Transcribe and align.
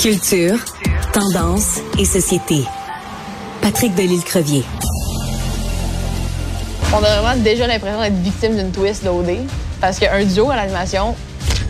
Culture, 0.00 0.58
tendance 1.12 1.80
et 1.98 2.06
société. 2.06 2.64
Patrick 3.60 3.94
Delisle-Crevier. 3.94 4.64
On 6.92 6.96
a 7.04 7.20
vraiment 7.20 7.42
déjà 7.42 7.66
l'impression 7.66 8.00
d'être 8.00 8.16
victime 8.22 8.56
d'une 8.56 8.70
twist 8.72 9.04
d'OD. 9.04 9.36
Parce 9.80 9.98
qu'un 9.98 10.24
duo 10.24 10.50
à 10.50 10.56
l'animation, 10.56 11.14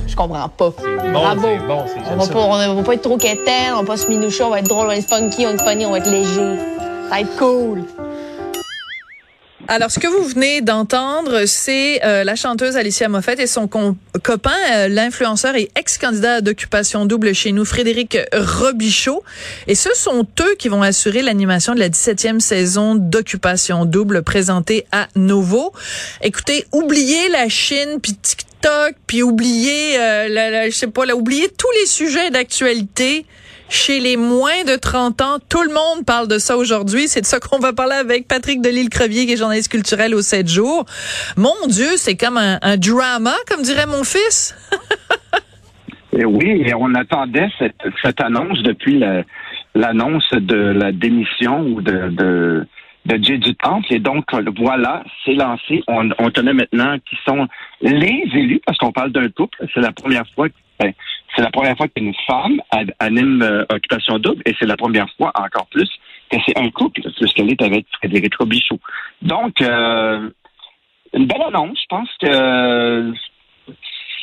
je 0.06 0.14
comprends 0.14 0.48
pas. 0.48 0.72
Bravo. 1.12 1.48
c'est 1.48 1.66
bon, 1.66 1.84
c'est- 1.86 2.12
on, 2.12 2.16
va 2.16 2.26
pas, 2.26 2.38
on 2.70 2.74
va 2.76 2.82
pas 2.82 2.94
être 2.94 3.02
trop 3.02 3.16
quétaine, 3.18 3.74
on 3.74 3.80
va 3.80 3.86
pas 3.86 3.96
se 3.96 4.06
minoucher, 4.06 4.44
on 4.44 4.50
va 4.50 4.60
être 4.60 4.68
drôle, 4.68 4.86
on 4.86 4.88
va 4.90 4.96
être 4.96 5.08
funky, 5.08 5.44
on 5.46 5.48
va 5.48 5.54
être 5.54 5.64
funny, 5.68 5.86
on 5.86 5.90
va 5.90 5.98
être 5.98 6.10
léger. 6.10 6.56
Ça 7.04 7.10
va 7.10 7.20
être 7.20 7.36
cool. 7.36 7.84
Alors, 9.72 9.92
ce 9.92 10.00
que 10.00 10.08
vous 10.08 10.24
venez 10.24 10.62
d'entendre, 10.62 11.44
c'est 11.46 12.04
euh, 12.04 12.24
la 12.24 12.34
chanteuse 12.34 12.76
Alicia 12.76 13.08
Moffett 13.08 13.38
et 13.38 13.46
son 13.46 13.68
copain, 13.68 14.50
euh, 14.72 14.88
l'influenceur 14.88 15.54
et 15.54 15.70
ex-candidat 15.76 16.40
d'occupation 16.40 17.06
double 17.06 17.32
chez 17.36 17.52
nous, 17.52 17.64
Frédéric 17.64 18.18
Robichaud. 18.32 19.22
Et 19.68 19.76
ce 19.76 19.90
sont 19.94 20.26
eux 20.40 20.56
qui 20.58 20.68
vont 20.68 20.82
assurer 20.82 21.22
l'animation 21.22 21.76
de 21.76 21.78
la 21.78 21.88
17e 21.88 22.40
saison 22.40 22.96
d'occupation 22.96 23.84
double 23.84 24.24
présentée 24.24 24.86
à 24.90 25.06
Novo. 25.14 25.72
Écoutez, 26.20 26.66
oubliez 26.72 27.28
la 27.28 27.48
Chine, 27.48 28.00
puis 28.02 28.14
TikTok, 28.14 28.49
puis 29.06 29.22
oubliez, 29.22 29.98
euh, 29.98 30.66
je 30.66 30.74
sais 30.76 30.90
pas, 30.90 31.04
là, 31.06 31.14
oubliez 31.16 31.48
tous 31.48 31.70
les 31.80 31.86
sujets 31.86 32.30
d'actualité. 32.30 33.26
Chez 33.72 34.00
les 34.00 34.16
moins 34.16 34.64
de 34.66 34.74
30 34.74 35.20
ans, 35.20 35.38
tout 35.48 35.62
le 35.62 35.72
monde 35.72 36.04
parle 36.04 36.26
de 36.26 36.38
ça 36.38 36.56
aujourd'hui. 36.56 37.06
C'est 37.06 37.20
de 37.20 37.26
ça 37.26 37.38
qu'on 37.38 37.60
va 37.60 37.72
parler 37.72 37.94
avec 37.94 38.26
Patrick 38.26 38.60
Delisle-Crevier, 38.60 39.26
qui 39.26 39.34
est 39.34 39.36
journaliste 39.36 39.70
culturel 39.70 40.12
au 40.12 40.22
7 40.22 40.48
jours. 40.48 40.86
Mon 41.36 41.54
Dieu, 41.68 41.86
c'est 41.94 42.16
comme 42.16 42.36
un, 42.36 42.58
drama, 42.78 43.32
comme 43.48 43.62
dirait 43.62 43.86
mon 43.86 44.02
fils. 44.02 44.56
Et 46.18 46.24
oui, 46.24 46.64
et 46.66 46.74
on 46.74 46.92
attendait 46.96 47.48
cette, 47.60 47.80
cette 48.02 48.20
annonce 48.20 48.60
depuis 48.64 48.98
la- 48.98 49.22
l'annonce 49.76 50.28
de 50.32 50.56
la 50.56 50.90
démission 50.90 51.60
ou 51.60 51.80
de, 51.80 52.08
de, 52.08 52.66
de 53.06 53.22
Jay 53.22 53.38
du 53.38 53.54
Temple. 53.54 53.92
Et 53.92 53.98
donc, 53.98 54.24
voilà, 54.58 55.02
c'est 55.24 55.34
lancé. 55.34 55.82
On, 55.88 56.10
on 56.18 56.30
tenait 56.30 56.52
maintenant 56.52 56.96
qui 56.98 57.16
sont 57.26 57.48
les 57.80 58.24
élus, 58.34 58.60
parce 58.64 58.78
qu'on 58.78 58.92
parle 58.92 59.12
d'un 59.12 59.28
couple. 59.30 59.58
C'est 59.74 59.80
la 59.80 59.92
première 59.92 60.26
fois 60.34 60.48
ben, 60.80 60.94
c'est 61.36 61.42
la 61.42 61.50
première 61.50 61.76
fois 61.76 61.88
qu'une 61.88 62.14
femme 62.26 62.60
anime 62.98 63.42
euh, 63.42 63.64
Occupation 63.68 64.18
Double 64.18 64.42
et 64.46 64.54
c'est 64.58 64.66
la 64.66 64.76
première 64.76 65.08
fois 65.16 65.30
encore 65.34 65.66
plus 65.66 65.90
que 66.30 66.38
c'est 66.46 66.56
un 66.58 66.70
couple, 66.70 67.02
puisqu'elle 67.02 67.50
est 67.50 67.60
avec 67.60 67.86
Frédéric 67.98 68.34
Robichaud. 68.36 68.78
Donc, 69.20 69.60
euh, 69.60 70.30
une 71.12 71.26
belle 71.26 71.42
annonce. 71.42 71.78
Je 71.82 71.86
pense 71.88 72.08
que 72.20 73.12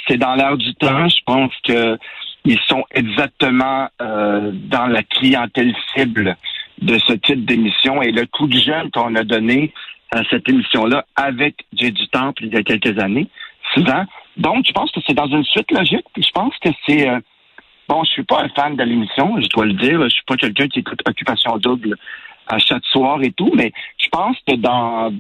c'est 0.08 0.18
dans 0.18 0.36
l'air 0.36 0.58
du 0.58 0.74
temps. 0.76 1.08
Je 1.10 1.22
pense 1.26 1.54
que 1.64 1.98
ils 2.46 2.60
sont 2.68 2.86
exactement 2.92 3.90
euh, 4.02 4.52
dans 4.54 4.88
la 4.88 5.04
clientèle 5.04 5.76
cible 5.94 6.38
de 6.82 6.98
ce 7.00 7.14
type 7.14 7.46
d'émission 7.46 8.02
et 8.02 8.12
le 8.12 8.26
coup 8.26 8.48
de 8.48 8.58
jeune 8.58 8.92
qu'on 8.92 9.16
a 9.16 9.24
donné 9.24 9.74
à 10.12 10.24
cette 10.30 10.48
émission-là 10.48 11.06
avec 11.16 11.66
Jay 11.74 11.92
du 11.92 12.08
Temple 12.10 12.46
il 12.46 12.54
y 12.54 12.58
a 12.58 12.64
quelques 12.64 12.98
années, 13.00 13.28
six 13.74 13.82
ans. 13.90 14.06
Donc, 14.38 14.66
je 14.68 14.72
pense 14.72 14.92
que 14.92 15.00
c'est 15.06 15.14
dans 15.14 15.28
une 15.28 15.44
suite 15.44 15.72
logique. 15.72 16.06
Puis 16.14 16.24
je 16.24 16.32
pense 16.32 16.54
que 16.62 16.70
c'est 16.88 17.10
euh, 17.10 17.20
bon. 17.90 18.04
Je 18.04 18.12
suis 18.12 18.24
pas 18.24 18.44
un 18.44 18.50
fan 18.50 18.76
de 18.76 18.84
l'émission, 18.84 19.36
je 19.42 19.48
dois 19.50 19.66
le 19.66 19.74
dire. 19.74 20.02
Je 20.04 20.10
suis 20.10 20.26
pas 20.26 20.38
quelqu'un 20.38 20.68
qui 20.68 20.80
écoute 20.80 21.02
Occupation 21.08 21.58
Double 21.58 21.98
à 22.48 22.60
chaque 22.60 22.86
soir 22.86 23.22
et 23.24 23.32
tout, 23.32 23.52
mais 23.56 23.74
je 23.98 24.08
pense 24.10 24.38
que 24.48 24.56
dans 24.56 25.12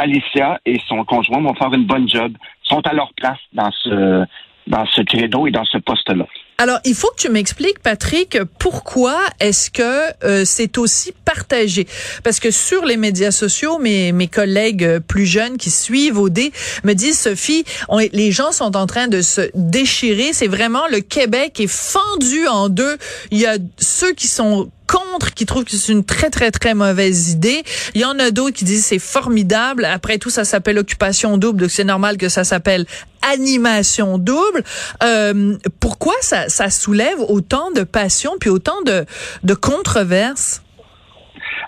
Alicia 0.00 0.58
et 0.64 0.80
son 0.88 1.04
conjoint 1.04 1.40
vont 1.40 1.54
faire 1.54 1.72
une 1.74 1.84
bonne 1.84 2.08
job, 2.08 2.32
sont 2.62 2.80
à 2.86 2.92
leur 2.92 3.12
place 3.14 3.38
dans 3.52 3.70
ce 3.70 4.24
dans 4.66 4.86
ce 4.86 5.02
credo 5.02 5.46
et 5.46 5.50
dans 5.50 5.64
ce 5.64 5.78
poste-là. 5.78 6.26
Alors, 6.60 6.78
il 6.84 6.94
faut 6.94 7.08
que 7.08 7.22
tu 7.22 7.30
m'expliques, 7.30 7.78
Patrick, 7.78 8.36
pourquoi 8.58 9.18
est-ce 9.40 9.70
que 9.70 10.12
euh, 10.24 10.44
c'est 10.44 10.76
aussi 10.76 11.12
partagé? 11.24 11.86
Parce 12.22 12.38
que 12.38 12.50
sur 12.50 12.84
les 12.84 12.98
médias 12.98 13.30
sociaux, 13.30 13.78
mes, 13.78 14.12
mes 14.12 14.28
collègues 14.28 14.84
euh, 14.84 15.00
plus 15.00 15.24
jeunes 15.24 15.56
qui 15.56 15.70
suivent 15.70 16.18
OD 16.18 16.38
me 16.84 16.92
disent, 16.92 17.18
Sophie, 17.18 17.64
on 17.88 17.98
les 18.12 18.30
gens 18.30 18.52
sont 18.52 18.76
en 18.76 18.86
train 18.86 19.08
de 19.08 19.22
se 19.22 19.50
déchirer. 19.54 20.34
C'est 20.34 20.48
vraiment 20.48 20.86
le 20.90 21.00
Québec 21.00 21.58
est 21.60 21.66
fendu 21.66 22.46
en 22.46 22.68
deux. 22.68 22.98
Il 23.30 23.38
y 23.38 23.46
a 23.46 23.56
ceux 23.78 24.12
qui 24.12 24.26
sont 24.26 24.70
contre, 24.90 25.32
qui 25.34 25.46
trouvent 25.46 25.64
que 25.64 25.70
c'est 25.70 25.92
une 25.92 26.04
très, 26.04 26.30
très, 26.30 26.50
très 26.50 26.74
mauvaise 26.74 27.32
idée. 27.32 27.62
Il 27.94 28.00
y 28.00 28.04
en 28.04 28.18
a 28.18 28.30
d'autres 28.30 28.56
qui 28.56 28.64
disent 28.64 28.84
c'est 28.84 28.98
formidable. 28.98 29.84
Après 29.84 30.18
tout, 30.18 30.30
ça 30.30 30.44
s'appelle 30.44 30.78
occupation 30.78 31.38
double, 31.38 31.60
donc 31.62 31.70
c'est 31.70 31.84
normal 31.84 32.16
que 32.16 32.28
ça 32.28 32.44
s'appelle 32.44 32.84
animation 33.34 34.18
double. 34.18 34.62
Euh, 35.02 35.56
pourquoi 35.80 36.14
ça, 36.20 36.48
ça 36.48 36.70
soulève 36.70 37.20
autant 37.28 37.70
de 37.70 37.82
passion 37.82 38.32
puis 38.40 38.50
autant 38.50 38.80
de, 38.84 39.04
de 39.44 39.54
controverses? 39.54 40.62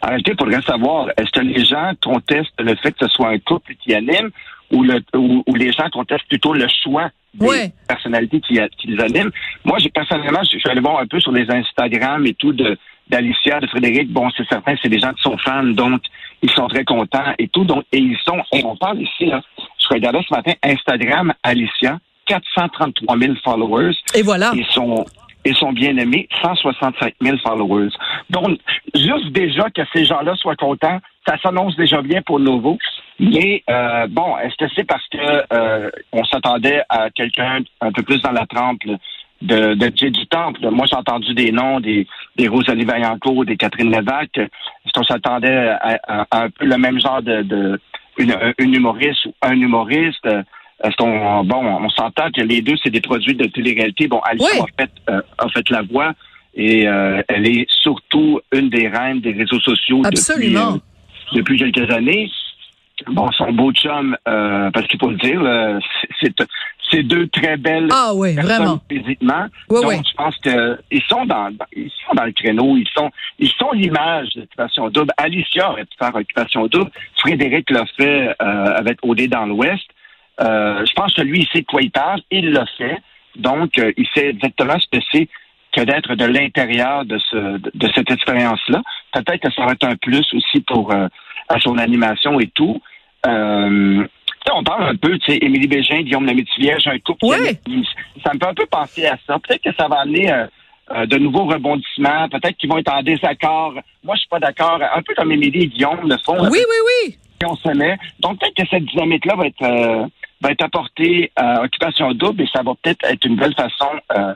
Arrêtez, 0.01 0.35
pour 0.35 0.47
rien 0.49 0.63
savoir, 0.63 1.09
est-ce 1.17 1.31
que 1.31 1.41
les 1.45 1.65
gens 1.65 1.93
contestent 2.03 2.59
le 2.59 2.75
fait 2.77 2.91
que 2.93 3.07
ce 3.07 3.09
soit 3.09 3.29
un 3.29 3.39
couple 3.39 3.75
qui 3.85 3.95
anime 3.95 4.31
ou, 4.73 4.83
le, 4.83 5.01
ou, 5.15 5.43
ou 5.47 5.55
les 5.55 5.71
gens 5.73 5.89
contestent 5.93 6.27
plutôt 6.29 6.55
le 6.55 6.67
choix 6.83 7.11
des 7.35 7.47
Ouais. 7.47 7.73
personnalités 7.87 8.41
qui, 8.41 8.59
qui 8.79 8.89
les 8.89 9.01
animent? 9.01 9.31
Moi, 9.65 9.79
j'ai 9.79 9.91
personnellement, 9.91 10.41
je 10.43 10.59
suis 10.59 10.69
allé 10.71 10.81
voir 10.81 10.99
un 10.99 11.07
peu 11.07 11.21
sur 11.21 11.31
les 11.33 11.47
Instagram 11.51 12.27
et 12.27 12.35
tout 12.35 12.53
de 12.53 12.77
d'Alicia, 13.09 13.61
de 13.61 13.67
Frédéric. 13.67 14.11
Bon, 14.11 14.29
c'est 14.37 14.47
certain, 14.49 14.75
c'est 14.83 14.89
des 14.89 14.99
gens 14.99 15.13
qui 15.13 15.23
sont 15.23 15.37
fans, 15.39 15.65
donc 15.65 16.03
ils 16.43 16.51
sont 16.51 16.69
très 16.69 16.85
contents 16.85 17.33
et 17.39 17.49
tout. 17.49 17.65
Donc, 17.65 17.85
et 17.93 17.99
ils 17.99 18.19
sont, 18.25 18.43
et 18.53 18.65
on 18.65 18.77
parle 18.77 19.01
ici, 19.01 19.27
là, 19.27 19.41
je 19.59 19.89
regardais 19.95 20.21
ce 20.29 20.35
matin, 20.35 20.53
Instagram, 20.63 21.33
Alicia, 21.43 21.99
433 22.27 23.19
000 23.19 23.35
followers. 23.45 23.95
Et 24.15 24.23
voilà. 24.23 24.53
Ils 24.55 24.67
sont, 24.67 25.05
ils 25.45 25.55
sont 25.57 25.73
bien 25.73 25.97
aimés, 25.97 26.29
165 26.43 27.15
000 27.21 27.37
followers. 27.39 27.91
Donc, 28.31 28.59
juste 28.95 29.31
déjà 29.33 29.71
que 29.71 29.83
ces 29.93 30.05
gens-là 30.05 30.35
soient 30.37 30.57
contents, 30.57 30.99
ça 31.27 31.37
s'annonce 31.43 31.77
déjà 31.77 32.03
bien 32.03 32.23
pour 32.23 32.41
Novo. 32.41 32.79
Mais 33.19 33.63
euh, 33.71 34.07
bon, 34.09 34.37
est-ce 34.39 34.57
que 34.57 34.73
c'est 34.75 34.85
parce 34.85 35.07
que 35.09 35.19
euh, 35.53 35.91
on 36.13 36.25
s'attendait 36.25 36.83
à 36.89 37.11
quelqu'un 37.11 37.61
un 37.81 37.93
peu 37.93 38.03
plus 38.03 38.21
dans 38.23 38.33
la 38.33 38.47
trempe 38.47 38.83
là, 38.85 38.95
de, 39.43 39.75
de 39.75 39.93
Jay 39.95 40.11
du 40.11 40.27
Temple? 40.27 40.69
Moi, 40.71 40.87
j'ai 40.89 40.97
entendu 40.97 41.35
des 41.35 41.53
noms, 41.53 41.81
des, 41.81 42.07
des 42.37 42.49
Rosalie 42.49 42.85
Vaillancourt, 42.85 43.45
des 43.45 43.57
Catherine 43.57 43.91
Levac. 43.91 44.31
Est-ce 44.39 44.93
qu'on 44.95 45.05
s'attendait 45.05 45.69
à, 45.81 45.99
à- 46.07 46.27
à 46.31 46.43
un 46.45 46.51
peu 46.51 46.65
le 46.67 46.79
même 46.79 47.01
genre 47.01 47.23
de, 47.23 47.43
de 47.43 47.81
une, 48.19 48.35
une 48.59 48.75
humoriste 48.75 49.27
ou 49.27 49.35
un 49.43 49.55
humoriste? 49.61 50.27
Est-ce 50.85 50.97
qu'on 50.97 51.45
bon, 51.45 51.63
on 51.65 51.89
s'entend 51.91 52.31
que 52.31 52.41
les 52.43 52.61
deux 52.61 52.75
c'est 52.83 52.91
des 52.91 53.01
produits 53.01 53.37
de 53.37 53.45
télé-réalité. 53.47 54.09
Bon, 54.09 54.21
Oui. 54.41 54.47
a 54.61 54.65
fait 54.83 54.91
euh, 55.11 55.21
a 55.39 55.49
fait 55.49 55.69
la 55.71 55.83
voix 55.83 56.13
et 56.55 56.89
euh, 56.89 57.23
elle 57.29 57.47
est 57.47 57.67
surtout 57.71 58.41
une 58.53 58.69
des 58.69 58.89
reines 58.89 59.21
des 59.21 59.33
réseaux 59.33 59.61
sociaux 59.61 60.03
Absolument. 60.05 60.73
depuis, 60.73 60.83
euh, 61.33 61.37
depuis 61.39 61.57
quelques 61.59 61.91
années. 61.93 62.29
Bon, 63.07 63.31
son 63.33 63.53
beau 63.53 63.73
chum, 63.73 64.17
euh, 64.29 64.71
parce 64.71 64.87
qu'il 64.87 64.99
faut 65.01 65.11
le 65.11 65.17
dire, 65.17 65.41
là, 65.43 65.79
c'est 66.21 66.35
c'est- 66.93 67.03
deux 67.03 67.27
très 67.29 67.57
belles 67.57 67.89
Ah 67.91 68.13
oui, 68.15 68.35
personnes 68.35 68.57
vraiment. 68.57 68.81
physiquement. 68.89 69.47
Oui, 69.71 69.81
Donc, 69.83 69.91
oui. 69.91 69.97
je 70.09 70.15
pense 70.15 70.37
que 70.39 70.79
ils 70.91 71.03
sont 71.03 71.25
dans, 71.27 71.51
ils 71.75 71.91
sont 72.07 72.15
dans 72.15 72.25
le 72.25 72.33
créneau, 72.33 72.77
ils 72.77 72.89
sont 72.95 73.11
ils 73.39 73.51
sont 73.51 73.73
l'image 73.73 74.29
d'Occupation 74.37 74.89
Double. 74.91 75.13
Alicia 75.17 75.71
aurait 75.71 75.85
pu 75.85 75.97
faire 75.99 76.15
Occupation 76.15 76.67
Double. 76.67 76.91
Frédéric 77.17 77.71
l'a 77.71 77.85
fait 77.97 78.35
euh, 78.41 78.75
avec 78.77 78.99
OD 79.03 79.27
dans 79.29 79.47
l'Ouest. 79.47 79.85
Euh, 80.41 80.85
je 80.87 80.93
pense 80.95 81.15
que 81.15 81.23
lui, 81.23 81.41
il 81.41 81.47
sait 81.49 81.61
de 81.63 81.67
quoi 81.67 81.83
il 81.83 81.91
parle. 81.91 82.21
Il 82.31 82.51
l'a 82.53 82.67
fait. 82.79 82.99
Donc, 83.37 83.79
euh, 83.79 83.93
il 83.97 84.07
sait 84.15 84.29
exactement 84.29 84.79
ce 84.79 84.87
que 84.99 85.03
c'est 85.11 85.29
que 85.75 85.81
d'être 85.83 86.15
de 86.15 86.25
l'intérieur 86.27 87.05
de, 87.07 87.19
ce, 87.31 87.59
de, 87.59 87.89
cette 87.95 88.11
expérience-là. 88.11 88.83
Peut-être 89.13 89.41
que 89.41 89.51
ça 89.53 89.65
va 89.65 89.73
être 89.73 89.85
un 89.87 89.97
plus 89.97 90.27
aussi 90.35 90.61
pour 90.61 90.93
à 90.93 91.59
son 91.61 91.79
animation 91.79 92.39
et 92.41 92.49
tout. 92.49 92.81
Euh, 94.49 94.53
on 94.55 94.63
parle 94.65 94.85
un 94.89 94.97
peu, 94.97 95.19
tu 95.19 95.33
sais, 95.33 95.39
Émilie 95.41 95.69
Bégin, 95.69 96.03
Guillaume 96.03 96.27
Lemaitre-Vierge, 96.27 96.87
un 96.89 96.99
couple. 96.99 97.19
qui 97.21 97.31
Ouais. 97.31 97.61
anime- 97.67 97.85
Ça 98.25 98.33
me 98.35 98.39
fait 98.39 98.47
un 98.47 98.55
peu 98.55 98.67
penser 98.67 99.07
à 99.07 99.17
ça. 99.27 99.39
Peut-être 99.39 99.63
que 99.63 99.75
ça 99.77 99.89
va 99.89 100.01
amener 100.01 100.31
euh, 100.33 100.47
euh, 100.95 101.07
de 101.07 101.17
nouveaux 101.19 101.45
rebondissements. 101.45 102.29
Peut-être 102.29 102.57
qu'ils 102.57 102.69
vont 102.71 102.79
être 102.79 102.93
en 102.93 103.03
désaccord. 103.03 103.75
Moi, 104.05 104.15
je 104.17 104.21
suis 104.21 104.29
pas 104.29 104.41
d'accord. 104.41 104.81
Un 104.95 105.03
peu 105.03 105.15
comme 105.15 105.33
Émilie 105.33 105.63
et 105.63 105.67
Guillaume 105.69 106.09
le 106.09 106.17
font. 106.19 106.39
Oui, 106.41 106.59
oui, 106.59 107.07
oui. 107.09 107.17
on 107.45 107.57
se 107.57 107.69
met. 107.77 107.97
Donc 108.21 108.39
peut-être 108.39 108.55
que 108.55 108.69
cette 108.71 108.85
dynamique-là 108.85 109.35
va 109.37 109.47
être 109.47 109.63
euh, 109.63 110.07
va 110.41 110.51
être 110.51 110.63
apportée 110.65 111.33
à 111.37 111.63
Occupation 111.63 112.13
Double 112.13 112.43
et 112.43 112.49
ça 112.55 112.63
va 112.63 112.73
peut-être 112.81 113.05
être 113.05 113.25
une 113.25 113.35
belle 113.37 113.55
façon 113.55 113.89
euh, 114.17 114.33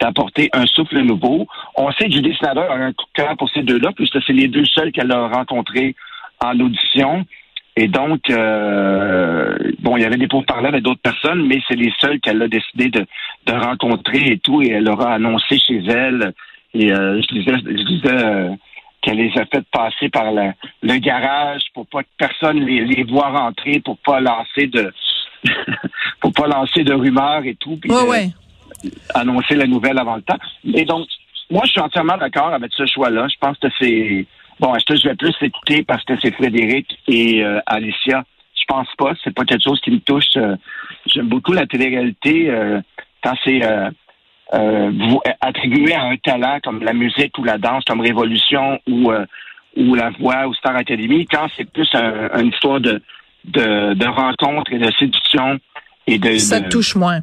d'apporter 0.00 0.48
un 0.54 0.64
souffle 0.66 0.98
nouveau. 1.00 1.46
On 1.74 1.90
sait 1.92 2.06
que 2.06 2.12
Judy 2.12 2.34
Snyder 2.34 2.60
a 2.68 2.72
un 2.74 2.92
coup 2.94 3.04
de 3.14 3.22
cœur 3.22 3.36
pour 3.36 3.50
ces 3.50 3.62
deux-là, 3.62 3.90
puisque 3.94 4.22
c'est 4.26 4.32
les 4.32 4.48
deux 4.48 4.64
seuls 4.66 4.90
qu'elle 4.92 5.12
a 5.12 5.28
rencontrés 5.28 5.94
en 6.42 6.58
audition. 6.60 7.26
Et 7.78 7.88
donc, 7.88 8.30
euh, 8.30 9.54
bon, 9.80 9.96
il 9.98 10.02
y 10.02 10.06
avait 10.06 10.16
des 10.16 10.28
pourparlers 10.28 10.68
avec 10.68 10.82
d'autres 10.82 11.02
personnes, 11.02 11.46
mais 11.46 11.60
c'est 11.68 11.76
les 11.76 11.92
seuls 12.00 12.20
qu'elle 12.20 12.40
a 12.40 12.48
décidé 12.48 12.88
de, 12.88 13.06
de 13.46 13.52
rencontrer 13.52 14.28
et 14.32 14.38
tout, 14.38 14.62
et 14.62 14.70
elle 14.70 14.88
aura 14.88 15.12
annoncé 15.14 15.58
chez 15.58 15.82
elle. 15.86 16.32
Et 16.72 16.90
euh, 16.90 17.20
je 17.20 17.34
disais, 17.34 17.52
je 17.64 17.84
disais 17.84 18.24
euh, 18.24 18.50
qu'elle 19.02 19.18
les 19.18 19.30
a 19.38 19.44
fait 19.46 19.64
passer 19.70 20.08
par 20.08 20.32
le, 20.32 20.52
le 20.82 20.96
garage 20.98 21.62
pour 21.74 21.86
pas 21.86 22.02
que 22.02 22.08
personne 22.16 22.64
les, 22.64 22.84
les 22.86 23.04
voit 23.04 23.28
rentrer, 23.28 23.80
pour 23.80 23.98
pas 23.98 24.20
lancer 24.20 24.68
de 24.68 24.90
pour 26.20 26.32
pas 26.32 26.46
lancer 26.46 26.82
de 26.82 26.94
rumeurs 26.94 27.44
et 27.44 27.56
tout, 27.56 27.76
puis 27.76 27.90
Ouais, 27.90 28.08
ouais. 28.08 28.28
annoncer 29.14 29.54
la 29.54 29.66
nouvelle 29.66 29.98
avant 29.98 30.16
le 30.16 30.22
temps. 30.22 30.38
Et 30.74 30.84
donc, 30.86 31.06
moi, 31.50 31.62
je 31.66 31.72
suis 31.72 31.80
entièrement 31.80 32.16
d'accord 32.16 32.52
avec 32.54 32.72
ce 32.72 32.86
choix-là. 32.86 33.28
Je 33.28 33.36
pense 33.38 33.56
que 33.58 33.68
c'est 33.78 34.26
bon. 34.60 34.74
Est-ce 34.74 34.84
que 34.84 34.96
je 34.96 35.08
vais 35.08 35.14
plus 35.14 35.34
écouter 35.40 35.82
parce 35.84 36.04
que 36.04 36.14
c'est 36.20 36.34
Frédéric 36.34 36.86
et 37.08 37.44
euh, 37.44 37.60
Alicia? 37.66 38.24
Je 38.54 38.64
pense 38.68 38.88
pas. 38.98 39.12
C'est 39.22 39.34
pas 39.34 39.44
quelque 39.44 39.62
chose 39.62 39.80
qui 39.80 39.90
me 39.92 40.00
touche. 40.00 40.36
Euh, 40.36 40.56
J'aime 41.06 41.28
beaucoup 41.28 41.52
la 41.52 41.66
télé-réalité 41.66 42.50
euh, 42.50 42.80
quand 43.22 43.34
c'est 43.44 43.64
euh, 43.64 43.90
euh, 44.54 44.90
vous- 45.08 45.20
attribué 45.40 45.94
à 45.94 46.02
un 46.04 46.16
talent 46.16 46.58
comme 46.64 46.82
la 46.82 46.92
musique 46.92 47.36
ou 47.38 47.44
la 47.44 47.58
danse, 47.58 47.84
comme 47.84 48.00
Révolution 48.00 48.80
ou 48.88 49.12
euh, 49.12 49.24
ou 49.76 49.94
la 49.94 50.10
voix 50.10 50.46
ou 50.48 50.54
Star 50.54 50.74
Academy. 50.76 51.26
Quand 51.26 51.46
c'est 51.56 51.70
plus 51.70 51.88
un- 51.94 52.40
une 52.40 52.48
histoire 52.48 52.80
de 52.80 53.00
de, 53.44 53.94
de 53.94 54.06
rencontre 54.06 54.72
et 54.72 54.78
de 54.78 54.90
séduction 54.98 55.60
et 56.08 56.18
de 56.18 56.36
Ça 56.38 56.60
te 56.60 56.68
touche 56.68 56.96
moins. 56.96 57.20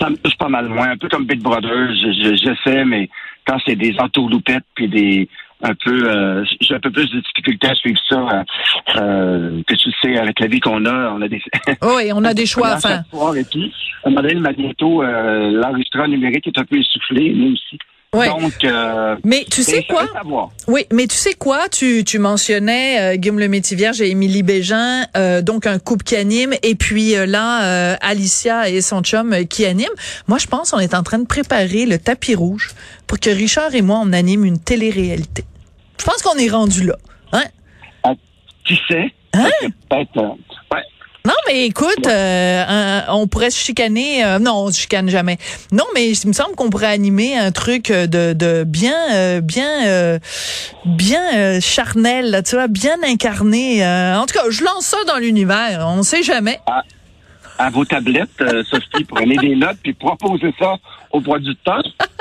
ça 0.00 0.10
me 0.10 0.16
touche 0.16 0.36
pas 0.36 0.48
mal 0.48 0.68
moins, 0.68 0.90
un 0.90 0.96
peu 0.96 1.08
comme 1.08 1.26
Big 1.26 1.40
Brother, 1.40 1.94
je, 1.94 2.10
je, 2.12 2.34
je 2.36 2.54
sais, 2.64 2.84
mais 2.84 3.08
quand 3.46 3.58
c'est 3.64 3.76
des 3.76 3.94
entourloupettes 4.00 4.64
puis 4.74 4.88
des 4.88 5.28
un 5.64 5.74
peu 5.84 6.10
euh, 6.10 6.44
j'ai 6.60 6.74
un 6.74 6.80
peu 6.80 6.90
plus 6.90 7.10
de 7.10 7.20
difficulté 7.20 7.66
à 7.68 7.74
suivre 7.74 7.98
ça 8.08 8.16
euh, 8.20 9.00
euh, 9.00 9.62
que 9.66 9.74
tu 9.74 9.90
sais 10.02 10.16
avec 10.18 10.38
la 10.38 10.46
vie 10.46 10.60
qu'on 10.60 10.84
a 10.84 11.10
on 11.16 11.22
a 11.22 11.28
des 11.28 11.42
Oui, 11.82 12.10
on 12.14 12.24
a 12.24 12.34
des 12.34 12.46
choix 12.46 12.68
à 12.68 12.78
faire. 12.78 13.02
et 13.36 13.44
tout 13.44 13.64
un 14.04 14.10
modèle 14.10 14.40
magnéto 14.40 15.02
euh, 15.02 15.50
l'enregistreur 15.50 16.06
numérique 16.08 16.46
est 16.46 16.58
un 16.58 16.64
peu 16.64 16.76
essoufflé 16.76 17.32
nous 17.34 17.52
aussi 17.54 17.78
Ouais. 18.14 18.28
donc 18.28 18.52
euh, 18.62 19.16
Mais 19.24 19.44
tu 19.50 19.64
sais 19.64 19.82
quoi? 19.82 20.06
Oui, 20.68 20.86
mais 20.92 21.08
tu 21.08 21.16
sais 21.16 21.34
quoi? 21.34 21.68
Tu, 21.68 22.04
tu 22.04 22.20
mentionnais 22.20 23.00
euh, 23.00 23.16
Guillaume 23.16 23.40
le 23.40 23.48
Métivierge 23.48 24.00
et 24.00 24.08
Émilie 24.10 24.44
Bégin, 24.44 25.02
euh, 25.16 25.42
donc 25.42 25.66
un 25.66 25.80
couple 25.80 26.04
qui 26.04 26.14
anime, 26.14 26.54
et 26.62 26.76
puis 26.76 27.14
là, 27.26 27.96
Alicia 28.00 28.68
et 28.70 28.82
son 28.82 29.02
chum 29.02 29.34
qui 29.50 29.66
animent. 29.66 29.88
Moi, 30.28 30.38
je 30.38 30.46
pense 30.46 30.70
qu'on 30.70 30.78
est 30.78 30.94
en 30.94 31.02
train 31.02 31.18
de 31.18 31.26
préparer 31.26 31.86
le 31.86 31.98
tapis 31.98 32.36
rouge 32.36 32.70
pour 33.08 33.18
que 33.18 33.30
Richard 33.30 33.74
et 33.74 33.82
moi, 33.82 34.00
on 34.00 34.12
anime 34.12 34.44
une 34.44 34.60
télé-réalité. 34.60 35.42
Je 35.98 36.04
pense 36.04 36.22
qu'on 36.22 36.38
est 36.38 36.48
rendu 36.50 36.84
là. 36.86 36.96
Hein? 37.32 37.44
qui 38.66 38.78
sait 38.88 39.12
Hein? 39.34 39.48
Peut-être 39.90 40.16
euh, 40.16 40.28
ouais 40.72 40.82
Non, 41.26 41.34
mais 41.48 41.66
écoute, 41.66 42.06
euh, 42.06 43.00
on 43.08 43.26
pourrait 43.26 43.50
se 43.50 43.58
chicaner. 43.58 44.24
euh, 44.24 44.38
non, 44.38 44.52
on 44.64 44.70
se 44.72 44.78
chicane 44.80 45.08
jamais. 45.08 45.38
Non, 45.72 45.84
mais 45.94 46.10
il 46.10 46.28
me 46.28 46.32
semble 46.32 46.54
qu'on 46.54 46.70
pourrait 46.70 46.86
animer 46.92 47.36
un 47.36 47.50
truc 47.50 47.90
de, 47.90 48.32
de 48.32 48.64
bien, 48.64 48.94
euh, 49.12 49.40
bien, 49.40 49.86
euh, 49.86 50.18
bien 50.86 51.22
euh, 51.36 51.60
charnel, 51.60 52.30
là, 52.30 52.42
tu 52.42 52.54
vois, 52.54 52.68
bien 52.68 52.96
incarné. 53.06 53.84
euh. 53.84 54.16
en 54.18 54.24
tout 54.26 54.34
cas, 54.34 54.44
je 54.50 54.62
lance 54.64 54.86
ça 54.86 54.98
dans 55.08 55.16
l'univers. 55.18 55.84
On 55.88 56.02
sait 56.04 56.22
jamais. 56.22 56.60
à 57.58 57.70
vos 57.70 57.84
tablettes 57.84 58.30
euh, 58.40 58.62
Sophie 58.64 59.04
prenez 59.06 59.36
des 59.36 59.54
notes 59.56 59.78
puis 59.82 59.92
proposez 59.94 60.54
ça 60.58 60.76
au 61.12 61.20
temps 61.20 61.36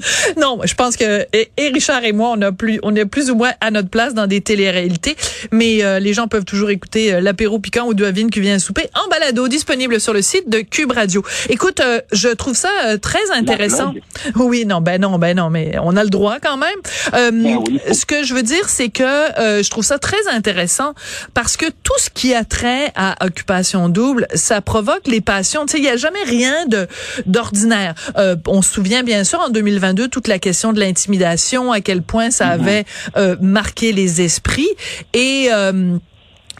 Non, 0.36 0.58
je 0.64 0.74
pense 0.74 0.96
que 0.96 1.26
et, 1.32 1.50
et 1.56 1.68
Richard 1.68 2.04
et 2.04 2.12
moi, 2.12 2.32
on 2.36 2.42
a 2.42 2.52
plus, 2.52 2.78
on 2.82 2.94
est 2.94 3.04
plus 3.04 3.30
ou 3.30 3.34
moins 3.34 3.52
à 3.60 3.70
notre 3.70 3.88
place 3.88 4.14
dans 4.14 4.26
des 4.26 4.40
téléréalités, 4.40 5.16
mais 5.50 5.82
euh, 5.82 5.98
les 5.98 6.12
gens 6.12 6.28
peuvent 6.28 6.44
toujours 6.44 6.70
écouter 6.70 7.12
euh, 7.12 7.20
l'apéro 7.20 7.58
piquant 7.58 7.86
ou 7.86 7.94
Devine 7.94 8.30
qui 8.30 8.40
vient 8.40 8.58
souper 8.58 8.88
en 8.94 9.08
balado 9.08 9.48
disponible 9.48 10.00
sur 10.00 10.12
le 10.12 10.22
site 10.22 10.48
de 10.48 10.60
Cube 10.60 10.92
Radio. 10.92 11.22
Écoute, 11.48 11.80
euh, 11.80 12.00
je 12.12 12.28
trouve 12.28 12.54
ça 12.54 12.70
euh, 12.86 12.96
très 12.96 13.30
intéressant. 13.32 13.94
Oui, 14.36 14.64
non, 14.66 14.80
ben 14.80 15.00
non, 15.00 15.18
ben 15.18 15.36
non, 15.36 15.50
mais 15.50 15.76
on 15.82 15.96
a 15.96 16.04
le 16.04 16.10
droit 16.10 16.38
quand 16.40 16.56
même. 16.56 16.70
Euh, 17.14 17.30
Ben 17.30 17.58
oui. 17.66 17.80
Ce 17.92 18.06
que 18.06 18.22
je 18.24 18.34
veux 18.34 18.42
dire, 18.42 18.68
c'est 18.68 18.88
que 18.88 19.02
euh, 19.02 19.62
je 19.62 19.70
trouve 19.70 19.84
ça 19.84 19.98
très 19.98 20.28
intéressant 20.28 20.94
parce 21.34 21.56
que 21.56 21.66
tout 21.66 21.98
ce 21.98 22.10
qui 22.10 22.34
a 22.34 22.44
trait 22.44 22.92
à 22.94 23.24
occupation 23.24 23.88
double, 23.88 24.26
ça 24.34 24.60
provoque 24.60 25.06
les 25.06 25.20
passions. 25.20 25.66
Tu 25.66 25.72
sais, 25.72 25.78
il 25.78 25.84
y 25.84 25.88
a 25.88 25.96
jamais 25.96 26.22
rien 26.24 26.66
de 26.66 26.86
d'ordinaire. 27.26 27.94
Euh, 28.16 28.36
on 28.46 28.62
se 28.62 28.72
souvient 28.72 29.02
bien 29.02 29.24
sûr 29.24 29.40
en 29.40 29.50
2022 29.92 30.08
toute 30.08 30.28
la 30.28 30.38
question 30.38 30.72
de 30.72 30.80
l'intimidation, 30.80 31.72
à 31.72 31.80
quel 31.80 32.02
point 32.02 32.30
ça 32.30 32.48
avait 32.48 32.84
euh, 33.16 33.36
marqué 33.40 33.92
les 33.92 34.20
esprits 34.20 34.68
et 35.14 35.48
euh, 35.52 35.96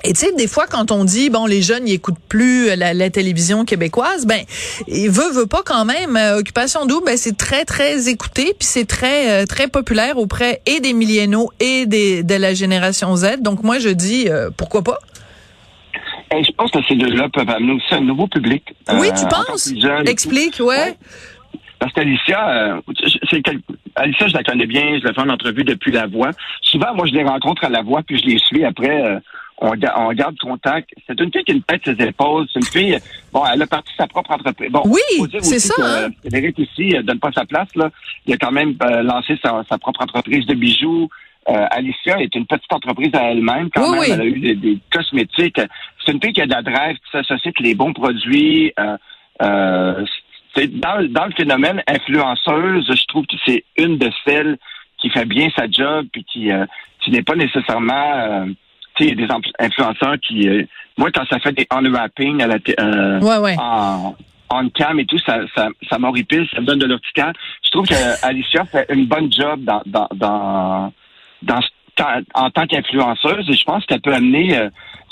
et 0.02 0.14
tu 0.14 0.20
sais, 0.20 0.32
des 0.32 0.48
fois, 0.48 0.66
quand 0.66 0.92
on 0.92 1.04
dit, 1.04 1.28
bon, 1.28 1.44
les 1.44 1.60
jeunes, 1.60 1.86
ils 1.86 1.92
écoutent 1.92 2.14
plus 2.26 2.74
la, 2.74 2.94
la 2.94 3.10
télévision 3.10 3.66
québécoise, 3.66 4.24
ben, 4.24 4.40
il 4.88 5.10
veut, 5.10 5.30
veut 5.30 5.44
pas 5.46 5.60
quand 5.62 5.84
même. 5.84 6.16
euh, 6.16 6.38
Occupation 6.38 6.86
double, 6.86 7.04
ben, 7.04 7.18
c'est 7.18 7.36
très, 7.36 7.66
très 7.66 8.08
écouté, 8.08 8.54
puis 8.58 8.66
c'est 8.66 8.86
très, 8.86 9.42
euh, 9.42 9.44
très 9.44 9.68
populaire 9.68 10.16
auprès 10.16 10.62
et 10.64 10.80
des 10.80 10.94
millénaux 10.94 11.50
et 11.60 11.84
des, 11.84 12.22
de 12.22 12.34
la 12.34 12.54
génération 12.54 13.14
Z. 13.14 13.40
Donc, 13.42 13.62
moi, 13.62 13.78
je 13.78 13.90
dis, 13.90 14.30
euh, 14.30 14.48
pourquoi 14.56 14.80
pas? 14.80 14.98
Et 16.34 16.42
je 16.44 16.52
pense 16.52 16.70
que 16.70 16.78
ces 16.88 16.94
deux-là 16.94 17.28
peuvent 17.30 17.50
amener 17.50 17.72
aussi 17.72 17.94
un 17.94 18.00
nouveau 18.00 18.26
public. 18.26 18.62
oui, 18.94 19.08
euh, 19.08 19.14
tu 19.20 19.26
penses? 19.28 19.70
Explique, 20.06 20.60
ouais. 20.60 20.66
Ouais. 20.66 20.96
Parce 21.80 21.92
qu'Alicia, 21.94 22.48
euh, 22.50 22.80
c'est 23.30 23.42
Alicia, 23.96 24.28
je 24.28 24.34
la 24.34 24.42
connais 24.44 24.66
bien, 24.66 24.98
je 25.00 25.04
la 25.04 25.12
fais 25.14 25.22
en 25.22 25.28
entrevue 25.30 25.64
depuis 25.64 25.90
La 25.90 26.06
Voix. 26.06 26.30
Souvent, 26.60 26.94
moi, 26.94 27.06
je 27.06 27.12
les 27.12 27.24
rencontre 27.24 27.64
à 27.64 27.70
La 27.70 27.82
Voix, 27.82 28.02
puis 28.06 28.18
je 28.18 28.26
les 28.26 28.38
suis 28.38 28.64
après. 28.64 29.02
euh, 29.02 29.18
on, 29.62 29.72
on 29.96 30.12
garde 30.12 30.38
contact. 30.38 30.88
C'est 31.06 31.20
une 31.20 31.30
fille 31.32 31.44
qui 31.44 31.52
a 31.52 31.54
une 31.54 31.62
tête 31.62 31.82
ses 31.84 32.02
épaules. 32.06 32.46
C'est 32.52 32.60
une 32.60 32.66
fille, 32.66 32.98
bon, 33.32 33.42
elle 33.52 33.60
a 33.60 33.66
parti 33.66 33.92
sa 33.96 34.06
propre 34.06 34.30
entreprise. 34.30 34.70
Bon, 34.70 34.82
Oui, 34.86 35.00
c'est 35.40 35.58
ça, 35.58 35.74
que, 35.74 36.06
hein. 36.06 36.08
Frédéric 36.20 36.58
ici 36.58 36.96
euh, 36.96 37.02
donne 37.02 37.18
pas 37.18 37.30
sa 37.32 37.44
place 37.44 37.68
là. 37.76 37.90
Il 38.26 38.32
a 38.32 38.38
quand 38.38 38.52
même 38.52 38.74
euh, 38.82 39.02
lancé 39.02 39.38
sa, 39.44 39.62
sa 39.68 39.76
propre 39.76 40.02
entreprise 40.02 40.46
de 40.46 40.54
bijoux. 40.54 41.08
Euh, 41.48 41.66
Alicia 41.70 42.18
est 42.20 42.34
une 42.34 42.46
petite 42.46 42.72
entreprise 42.72 43.10
à 43.14 43.32
elle-même 43.32 43.68
quand 43.74 43.90
Oui, 43.90 43.98
même. 43.98 44.00
oui. 44.00 44.06
Elle 44.14 44.20
a 44.20 44.24
eu 44.24 44.38
des, 44.40 44.54
des 44.54 44.78
cosmétiques. 44.90 45.60
C'est 46.04 46.12
une 46.12 46.20
fille 46.22 46.32
qui 46.32 46.40
a 46.42 46.46
de 46.46 46.52
la 46.52 46.62
drive, 46.62 46.96
qui 46.96 47.10
s'associe 47.12 47.46
avec 47.46 47.60
les 47.60 47.74
bons 47.74 47.92
produits. 47.92 48.72
Euh, 48.78 48.96
euh, 49.42 50.04
dans, 50.56 51.12
dans 51.12 51.26
le 51.26 51.32
phénomène 51.32 51.82
influenceuse, 51.86 52.86
je 52.88 53.06
trouve 53.06 53.26
que 53.26 53.36
c'est 53.46 53.64
une 53.76 53.98
de 53.98 54.10
celles 54.24 54.58
qui 54.98 55.10
fait 55.10 55.24
bien 55.24 55.48
sa 55.56 55.68
job 55.70 56.06
puis 56.12 56.24
qui, 56.24 56.50
euh, 56.50 56.66
qui 57.02 57.10
n'est 57.10 57.22
pas 57.22 57.34
nécessairement 57.34 58.12
euh, 58.16 58.46
tu 58.96 59.08
sais, 59.08 59.14
des 59.14 59.28
influenceurs 59.58 60.16
qui 60.20 60.48
euh, 60.48 60.64
moi 60.98 61.10
quand 61.12 61.24
ça 61.26 61.38
fait 61.38 61.52
des 61.52 61.66
unwrapping 61.70 62.42
à 62.42 62.46
la 62.46 62.56
Ouais, 63.20 63.38
ouais. 63.38 63.56
en 63.58 64.14
on 64.52 64.68
cam 64.70 64.98
et 64.98 65.06
tout, 65.06 65.18
ça, 65.18 65.38
ça, 65.54 65.68
ça 65.88 65.96
m'horripile, 65.96 66.44
ça 66.52 66.60
me 66.60 66.66
donne 66.66 66.80
de 66.80 66.86
l'urticaire. 66.86 67.32
Je 67.64 67.70
trouve 67.70 67.86
que 67.86 67.94
Alicia 68.26 68.64
fait 68.64 68.84
une 68.92 69.06
bonne 69.06 69.32
job 69.32 69.62
dans, 69.62 69.80
dans, 69.86 70.08
dans, 70.12 70.92
dans 71.42 71.60
en 72.34 72.50
tant 72.50 72.66
qu'influenceuse 72.66 73.48
et 73.48 73.52
je 73.52 73.64
pense 73.64 73.86
qu'elle 73.86 74.00
peut 74.00 74.12
amener, 74.12 74.58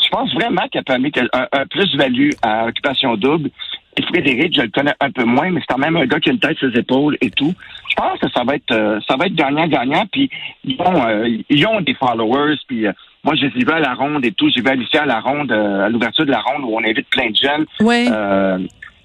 je 0.03 0.09
pense 0.09 0.33
vraiment 0.35 0.67
qu'elle 0.73 0.83
peut 0.83 0.95
amener 0.95 1.13
un, 1.33 1.47
un 1.53 1.67
plus-value 1.67 2.31
à 2.43 2.67
Occupation 2.67 3.17
Double. 3.17 3.51
Et 3.99 4.03
Frédéric, 4.03 4.55
je 4.55 4.63
le 4.63 4.69
connais 4.69 4.95
un 5.01 5.11
peu 5.11 5.25
moins, 5.25 5.51
mais 5.51 5.61
c'est 5.61 5.75
quand 5.75 5.79
même 5.79 5.97
un 5.97 6.07
gars 6.07 6.21
qui 6.21 6.29
a 6.29 6.33
une 6.33 6.39
tête 6.39 6.57
sur 6.57 6.69
les 6.69 6.79
épaules 6.79 7.19
et 7.21 7.31
tout. 7.31 7.53
Je 7.91 7.95
pense 7.97 8.19
que 8.21 8.31
ça 8.31 8.45
va 8.45 8.55
être, 8.55 8.71
euh, 8.71 9.01
ça 9.09 9.17
va 9.17 9.27
être 9.27 9.35
gagnant-gagnant. 9.35 10.05
Puis 10.13 10.31
ils 10.65 10.81
ont, 10.81 11.05
euh, 11.05 11.29
ils 11.51 11.67
ont 11.67 11.81
des 11.81 11.95
followers. 11.95 12.55
Puis 12.69 12.87
euh, 12.87 12.93
moi, 13.25 13.35
je 13.35 13.47
vus 13.47 13.69
à 13.73 13.81
la 13.81 13.95
ronde 13.95 14.25
et 14.25 14.31
tout. 14.31 14.49
J'ai 14.55 14.61
vu 14.63 14.69
Alicia 14.69 15.03
à 15.03 15.07
la 15.07 15.21
ronde, 15.21 15.51
à 15.51 15.89
l'ouverture 15.89 16.25
de 16.25 16.31
la 16.31 16.41
ronde 16.41 16.63
où 16.65 16.77
on 16.77 16.85
invite 16.85 17.09
plein 17.11 17.31
de 17.31 17.37
jeunes. 17.37 17.67
Euh, 18.13 18.59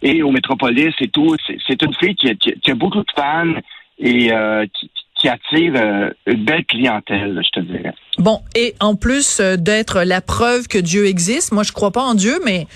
et 0.03 0.21
au 0.21 0.29
Métropolis 0.31 0.93
et 0.99 1.07
tout. 1.07 1.35
C'est- 1.47 1.81
une 1.81 1.93
fille 1.95 2.15
qui 2.15 2.29
a, 2.29 2.35
qui 2.35 2.73
beaucoup 2.73 2.99
de 2.99 3.11
fans 3.15 3.53
et 3.99 4.31
qui, 4.79 4.91
qui 5.23 5.29
attire 5.29 5.73
euh, 5.77 6.09
une 6.27 6.43
belle 6.43 6.65
clientèle, 6.65 7.41
je 7.43 7.61
te 7.61 7.65
dirais. 7.65 7.93
Bon, 8.17 8.41
et 8.55 8.75
en 8.81 8.95
plus 8.95 9.39
euh, 9.39 9.55
d'être 9.55 10.03
la 10.03 10.19
preuve 10.19 10.67
que 10.67 10.77
Dieu 10.77 11.05
existe, 11.05 11.53
moi 11.53 11.63
je 11.63 11.71
crois 11.71 11.91
pas 11.91 12.01
en 12.03 12.13
Dieu, 12.13 12.39
mais 12.45 12.67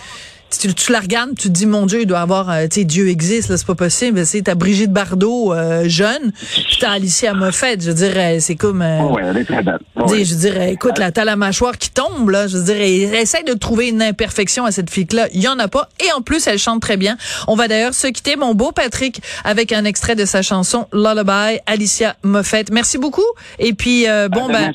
tu, 0.60 0.74
tu 0.74 0.92
la 0.92 1.00
regardes, 1.00 1.36
tu 1.36 1.48
te 1.50 1.54
dis 1.54 1.66
mon 1.66 1.86
Dieu, 1.86 2.02
il 2.02 2.06
doit 2.06 2.20
avoir, 2.20 2.50
euh, 2.50 2.64
tu 2.68 2.82
sais, 2.82 2.84
Dieu 2.86 3.10
existe, 3.10 3.50
là, 3.50 3.58
c'est 3.58 3.68
pas 3.68 3.76
possible. 3.76 4.26
C'est 4.26 4.44
ta 4.44 4.56
Brigitte 4.56 4.92
Bardot 4.92 5.54
euh, 5.54 5.88
jeune, 5.88 6.32
puis 6.52 6.78
t'as 6.80 6.92
Alicia 6.92 7.34
Moffett, 7.34 7.82
je 7.84 7.92
dirais, 7.92 8.40
c'est 8.40 8.56
comme. 8.56 8.82
euh, 8.82 9.00
Oh, 9.02 9.14
ouais, 9.16 9.24
elle 9.26 9.38
est 9.38 9.44
très 9.46 9.62
belle. 9.62 9.80
Oh, 9.96 10.10
ouais. 10.10 10.24
Je 10.26 10.36
dirais, 10.36 10.72
écoute, 10.74 10.98
la 10.98 11.12
t'as 11.12 11.26
la 11.26 11.36
mâchoire 11.36 11.78
qui 11.78 11.90
tombe, 11.90 12.30
là. 12.30 12.48
Je 12.48 12.58
dirais, 12.58 12.92
essaye 12.92 13.44
de 13.44 13.54
trouver 13.54 13.90
une 13.90 14.02
imperfection 14.02 14.66
à 14.66 14.72
cette 14.72 14.90
fille-là. 14.90 15.28
Il 15.34 15.42
y 15.42 15.48
en 15.48 15.60
a 15.60 15.68
pas. 15.68 15.90
Et 16.06 16.12
en 16.14 16.22
plus, 16.22 16.48
elle 16.48 16.60
chante 16.60 16.82
très 16.82 16.98
bien. 16.98 17.18
On 17.48 17.56
va 17.56 17.68
d'ailleurs 17.68 17.94
se 17.94 18.08
quitter, 18.08 18.36
mon 18.36 18.54
beau 18.54 18.72
Patrick, 18.72 19.22
avec 19.44 19.72
un 19.72 19.86
extrait 19.86 20.16
de 20.16 20.26
sa 20.26 20.42
chanson 20.42 20.88
Lullaby, 20.94 21.60
Alicia 21.66 22.16
Moffett. 22.24 22.72
Merci 22.72 22.98
beaucoup. 22.98 23.22
Et 23.60 23.74
puis, 23.74 24.08
euh, 24.08 24.30
bon, 24.30 24.48
ben, 24.48 24.72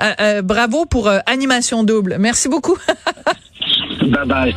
euh, 0.00 0.12
euh, 0.20 0.42
bravo 0.42 0.86
pour 0.86 1.08
euh, 1.08 1.18
animation 1.26 1.84
double. 1.84 2.16
Merci 2.18 2.48
beaucoup. 2.48 2.76
Bye 4.10 4.24
bye. 4.24 4.52